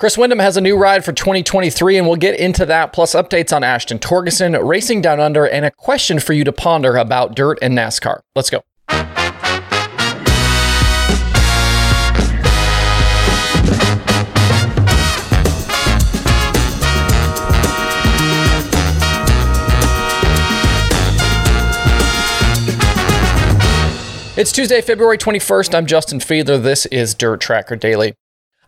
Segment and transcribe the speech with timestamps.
[0.00, 3.54] Chris Windom has a new ride for 2023, and we'll get into that, plus updates
[3.54, 7.58] on Ashton Torgerson, racing down under, and a question for you to ponder about dirt
[7.60, 8.20] and NASCAR.
[8.34, 8.62] Let's go.
[24.34, 25.74] It's Tuesday, February 21st.
[25.74, 26.62] I'm Justin Fiedler.
[26.62, 28.14] This is Dirt Tracker Daily.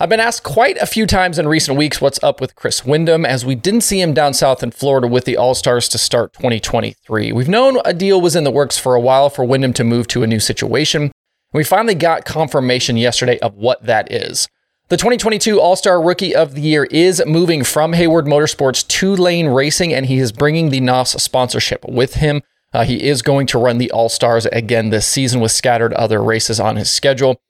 [0.03, 3.25] I've been asked quite a few times in recent weeks what's up with Chris Windom,
[3.25, 6.33] as we didn't see him down south in Florida with the All Stars to start
[6.33, 7.31] 2023.
[7.31, 10.09] We've known a deal was in the works for a while for Windom to move
[10.09, 11.03] to a new situation.
[11.03, 11.13] And
[11.53, 14.49] we finally got confirmation yesterday of what that is.
[14.89, 19.47] The 2022 All Star Rookie of the Year is moving from Hayward Motorsports to Lane
[19.47, 22.43] Racing, and he is bringing the NOS sponsorship with him.
[22.73, 26.21] Uh, he is going to run the All Stars again this season with scattered other
[26.21, 27.41] races on his schedule.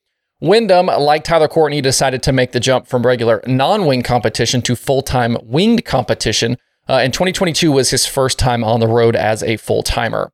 [0.43, 4.75] Windom, like Tyler Courtney, decided to make the jump from regular non wing competition to
[4.75, 6.59] full time winged competition.
[6.89, 10.33] Uh, and 2022 was his first time on the road as a full timer.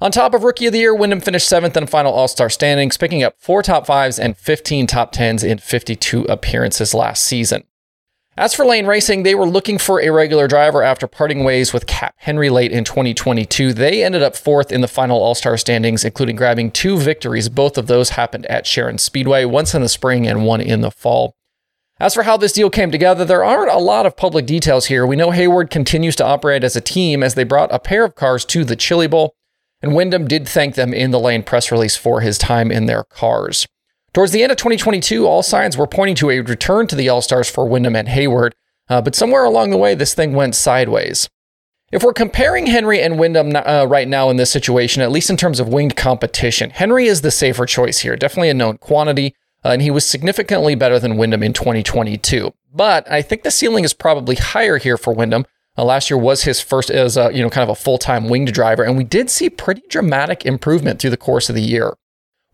[0.00, 2.96] On top of Rookie of the Year, Windom finished seventh in final All Star standings,
[2.96, 7.64] picking up four top fives and 15 top tens in 52 appearances last season.
[8.38, 11.88] As for Lane Racing, they were looking for a regular driver after parting ways with
[11.88, 13.72] Cap Henry late in 2022.
[13.72, 17.48] They ended up fourth in the final All Star standings, including grabbing two victories.
[17.48, 20.92] Both of those happened at Sharon Speedway, once in the spring and one in the
[20.92, 21.34] fall.
[21.98, 25.04] As for how this deal came together, there aren't a lot of public details here.
[25.04, 28.14] We know Hayward continues to operate as a team as they brought a pair of
[28.14, 29.34] cars to the Chili Bowl,
[29.82, 33.02] and Windom did thank them in the Lane press release for his time in their
[33.02, 33.66] cars.
[34.14, 37.20] Towards the end of 2022, all signs were pointing to a return to the All
[37.20, 38.54] Stars for Windom and Hayward,
[38.88, 41.28] uh, but somewhere along the way, this thing went sideways.
[41.90, 45.36] If we're comparing Henry and Windom uh, right now in this situation, at least in
[45.36, 49.34] terms of winged competition, Henry is the safer choice here, definitely a known quantity,
[49.64, 52.52] uh, and he was significantly better than Windom in 2022.
[52.74, 55.46] But I think the ceiling is probably higher here for Windom.
[55.76, 58.52] Uh, last year was his first as a, you know kind of a full-time winged
[58.52, 61.94] driver, and we did see pretty dramatic improvement through the course of the year.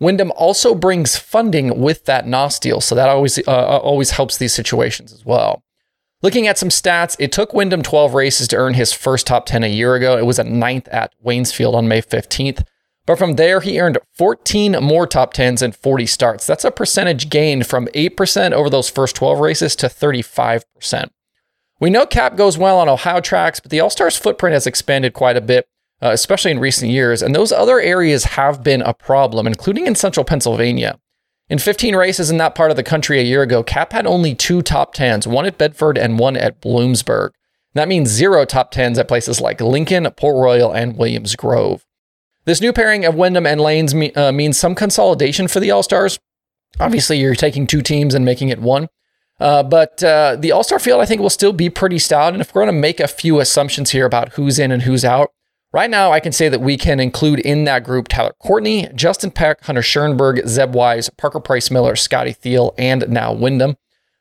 [0.01, 4.37] Windom also brings funding with that NOS deal, so that always uh, uh, always helps
[4.37, 5.63] these situations as well.
[6.23, 9.63] Looking at some stats, it took Windom 12 races to earn his first top 10
[9.63, 10.17] a year ago.
[10.17, 12.65] It was at ninth at Waynesfield on May 15th.
[13.07, 16.47] But from there, he earned 14 more top 10s and 40 starts.
[16.47, 21.11] That's a percentage gain from 8% over those first 12 races to 35%.
[21.81, 25.13] We know Cap goes well on Ohio tracks, but the All Stars footprint has expanded
[25.13, 25.69] quite a bit
[26.05, 27.23] uh, especially in recent years.
[27.23, 30.99] And those other areas have been a problem, including in central Pennsylvania.
[31.49, 34.35] In 15 races in that part of the country a year ago, Cap had only
[34.35, 37.31] two top 10s, one at Bedford and one at Bloomsburg.
[37.73, 41.85] That means zero top 10s at places like Lincoln, Port Royal, and Williams Grove.
[42.45, 45.83] This new pairing of Windom and Lanes me, uh, means some consolidation for the All
[45.83, 46.19] Stars.
[46.79, 48.89] Obviously, you're taking two teams and making it one.
[49.41, 52.35] Uh, but uh, the All Star field, I think, will still be pretty stout.
[52.35, 55.05] And if we're going to make a few assumptions here about who's in and who's
[55.05, 55.31] out,
[55.75, 59.33] Right now, I can say that we can include in that group Tyler Courtney, Justin
[59.33, 63.77] Peck, Hunter Schuerenberg, Zeb Wise, Parker Price Miller, Scotty Thiel, and now Windom.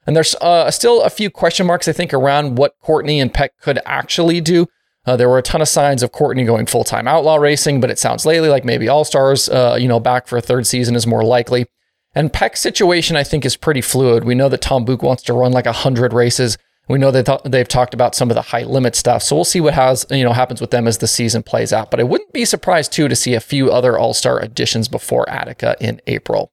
[0.07, 3.51] And there's uh, still a few question marks, I think, around what Courtney and Peck
[3.61, 4.65] could actually do.
[5.05, 7.91] Uh, there were a ton of signs of Courtney going full time outlaw racing, but
[7.91, 10.95] it sounds lately like maybe All Stars, uh, you know, back for a third season
[10.95, 11.67] is more likely.
[12.15, 14.23] And Peck's situation, I think, is pretty fluid.
[14.23, 16.57] We know that Tom Buch wants to run like 100 races.
[16.89, 19.61] We know that they've talked about some of the high limit stuff, so we'll see
[19.61, 21.89] what has you know happens with them as the season plays out.
[21.89, 25.29] But I wouldn't be surprised too to see a few other All Star additions before
[25.29, 26.51] Attica in April.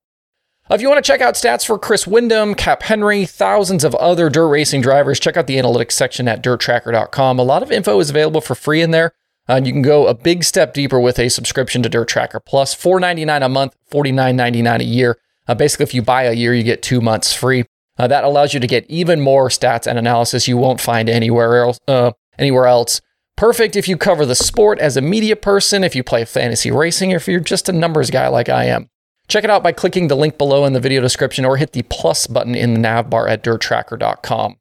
[0.70, 4.30] If you want to check out stats for Chris Windom, Cap Henry, thousands of other
[4.30, 7.40] dirt racing drivers, check out the analytics section at dirttracker.com.
[7.40, 9.12] A lot of info is available for free in there.
[9.48, 12.38] Uh, and you can go a big step deeper with a subscription to Dirt Tracker
[12.38, 15.18] Plus, $4.99 a month, $49.99 a year.
[15.48, 17.64] Uh, basically, if you buy a year, you get two months free.
[18.00, 21.62] Uh, that allows you to get even more stats and analysis you won't find anywhere
[21.62, 21.78] else.
[21.86, 23.02] Uh, anywhere else.
[23.36, 27.12] Perfect if you cover the sport as a media person, if you play fantasy racing,
[27.12, 28.88] or if you're just a numbers guy like I am.
[29.28, 31.82] Check it out by clicking the link below in the video description or hit the
[31.82, 34.56] plus button in the nav bar at dirttracker.com.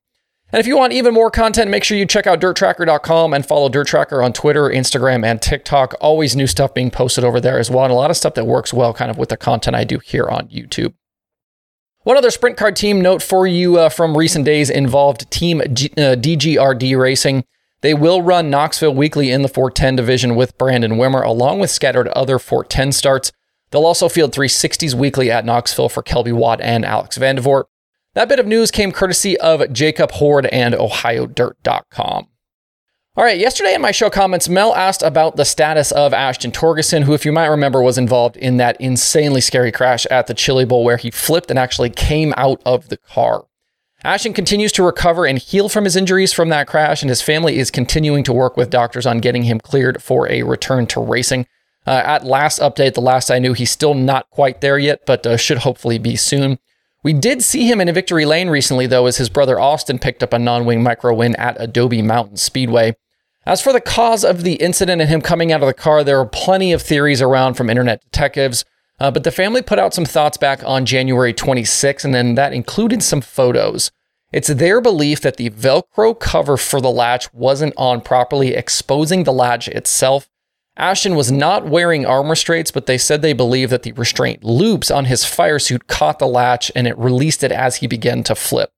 [0.52, 3.69] And if you want even more content, make sure you check out dirttracker.com and follow
[3.69, 5.94] Dirt Tracker on Twitter, Instagram, and TikTok.
[6.02, 8.46] Always new stuff being posted over there as well, and a lot of stuff that
[8.46, 10.94] works well kind of with the content I do here on YouTube.
[12.04, 15.92] One other sprint car team note for you uh, from recent days involved Team G-
[15.98, 17.44] uh, DGRD Racing.
[17.81, 22.07] They will run Knoxville weekly in the 410 division with Brandon Wimmer, along with scattered
[22.10, 23.31] other 410 starts.
[23.72, 27.66] They'll also field 360s weekly at Knoxville for Kelby Watt and Alex Vandevort.
[28.16, 32.28] That bit of news came courtesy of Jacob Horde and OhioDirt.com.
[33.19, 37.04] All right, yesterday in my show comments, Mel asked about the status of Ashton Torgerson,
[37.04, 40.63] who, if you might remember, was involved in that insanely scary crash at the Chili
[40.63, 43.44] Bowl where he flipped and actually came out of the car.
[44.06, 47.57] Ashton continues to recover and heal from his injuries from that crash, and his family
[47.57, 51.45] is continuing to work with doctors on getting him cleared for a return to racing.
[51.86, 55.27] Uh, at last update, the last I knew, he's still not quite there yet, but
[55.27, 56.57] uh, should hopefully be soon.
[57.04, 60.24] We did see him in a victory lane recently, though, as his brother Austin picked
[60.24, 62.95] up a non wing micro win at Adobe Mountain Speedway.
[63.50, 66.19] As for the cause of the incident and him coming out of the car, there
[66.19, 68.63] are plenty of theories around from internet detectives.
[69.00, 72.54] Uh, but the family put out some thoughts back on January 26, and then that
[72.54, 73.90] included some photos.
[74.31, 79.34] It's their belief that the Velcro cover for the latch wasn't on properly, exposing the
[79.34, 80.30] latch itself.
[80.78, 84.92] Ashton was not wearing arm restraints, but they said they believe that the restraint loops
[84.92, 88.36] on his fire suit caught the latch and it released it as he began to
[88.36, 88.72] flip.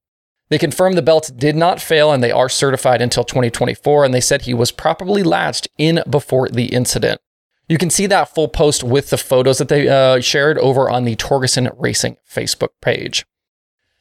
[0.52, 4.20] They confirmed the belts did not fail and they are certified until 2024, and they
[4.20, 7.22] said he was properly latched in before the incident.
[7.70, 11.06] You can see that full post with the photos that they uh, shared over on
[11.06, 13.26] the Torgerson Racing Facebook page.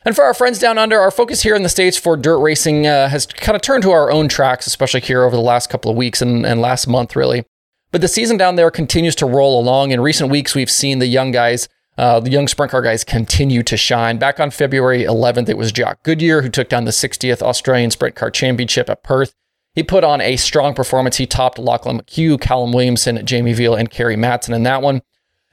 [0.04, 2.84] And for our friends down under, our focus here in the States for dirt racing
[2.84, 5.88] uh, has kind of turned to our own tracks, especially here over the last couple
[5.88, 7.44] of weeks and, and last month, really.
[7.92, 9.92] But the season down there continues to roll along.
[9.92, 11.68] In recent weeks, we've seen the young guys,
[12.00, 14.16] uh, the young sprint car guys, continue to shine.
[14.16, 18.16] Back on February 11th, it was Jock Goodyear who took down the 60th Australian Sprint
[18.16, 19.34] Car Championship at Perth.
[19.74, 21.18] He put on a strong performance.
[21.18, 25.02] He topped Lachlan McHugh, Callum Williamson, Jamie Veal, and Kerry Madsen in that one.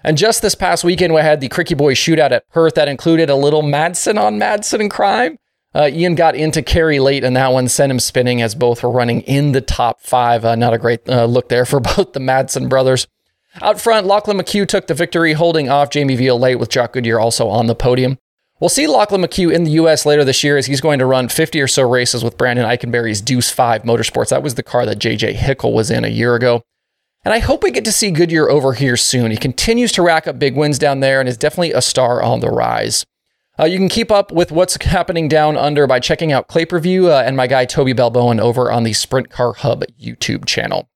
[0.06, 3.30] And just this past weekend, we had the Cricky Boy shootout at Perth that included
[3.30, 5.40] a little Madsen on Madsen and crime.
[5.76, 8.90] Uh, Ian got into Kerry late, and that one sent him spinning as both were
[8.90, 10.46] running in the top five.
[10.46, 13.06] Uh, not a great uh, look there for both the Madsen brothers.
[13.62, 17.20] Out front, Lachlan McHugh took the victory, holding off Jamie Veal late with Jock Goodyear
[17.20, 18.20] also on the podium.
[18.60, 20.06] We'll see Lachlan McHugh in the U.S.
[20.06, 23.22] later this year as he's going to run 50 or so races with Brandon Eikenberry's
[23.22, 24.30] Deuce 5 Motorsports.
[24.30, 26.64] That was the car that JJ Hickle was in a year ago.
[27.24, 29.32] And I hope we get to see Goodyear over here soon.
[29.32, 32.40] He continues to rack up big wins down there and is definitely a star on
[32.40, 33.06] the rise.
[33.60, 37.12] Uh, you can keep up with what's happening down under by checking out Clay Review
[37.12, 40.90] uh, and my guy Toby Balboen over on the Sprint Car Hub YouTube channel.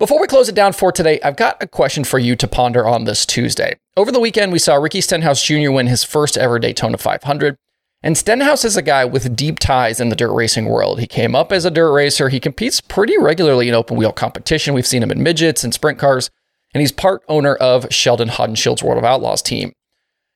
[0.00, 2.88] Before we close it down for today, I've got a question for you to ponder
[2.88, 3.76] on this Tuesday.
[3.98, 5.70] Over the weekend, we saw Ricky Stenhouse Jr.
[5.70, 7.58] win his first ever Daytona 500.
[8.02, 11.00] And Stenhouse is a guy with deep ties in the dirt racing world.
[11.00, 12.30] He came up as a dirt racer.
[12.30, 14.72] He competes pretty regularly in open wheel competition.
[14.72, 16.30] We've seen him in midgets and sprint cars,
[16.72, 19.74] and he's part owner of Sheldon Haudenschild's World of Outlaws team.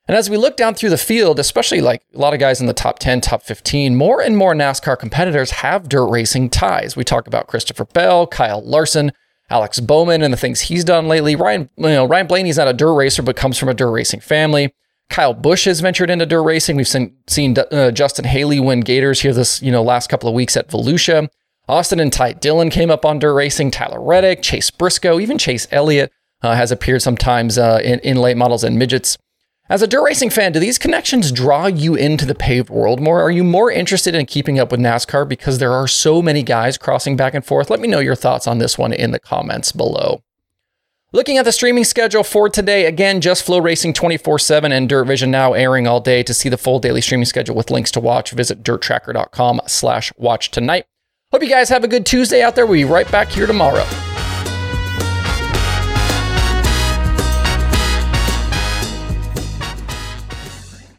[0.07, 2.67] And as we look down through the field, especially like a lot of guys in
[2.67, 6.95] the top 10, top 15, more and more NASCAR competitors have dirt racing ties.
[6.95, 9.11] We talk about Christopher Bell, Kyle Larson,
[9.49, 11.35] Alex Bowman, and the things he's done lately.
[11.35, 14.21] Ryan, you know, Ryan Blaney's not a dirt racer, but comes from a dirt racing
[14.21, 14.73] family.
[15.09, 16.77] Kyle Busch has ventured into dirt racing.
[16.77, 20.35] We've seen, seen uh, Justin Haley win Gators here this you know last couple of
[20.35, 21.29] weeks at Volusia.
[21.67, 23.71] Austin and Ty Dillon came up on dirt racing.
[23.71, 26.11] Tyler Reddick, Chase Briscoe, even Chase Elliott
[26.41, 29.17] uh, has appeared sometimes uh, in, in late models and midgets.
[29.67, 33.19] As a dirt racing fan, do these connections draw you into the paved world more?
[33.19, 36.77] Are you more interested in keeping up with NASCAR because there are so many guys
[36.77, 37.71] crossing back and forth?
[37.71, 40.21] Let me know your thoughts on this one in the comments below.
[41.13, 45.31] Looking at the streaming schedule for today, again, just FloRacing 24 7 and Dirt Vision
[45.31, 46.21] now airing all day.
[46.21, 50.51] To see the full daily streaming schedule with links to watch, visit dirttracker.com slash watch
[50.51, 50.85] tonight.
[51.31, 52.67] Hope you guys have a good Tuesday out there.
[52.67, 53.85] We'll be right back here tomorrow.